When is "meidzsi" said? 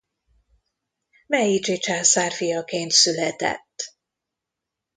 1.27-1.77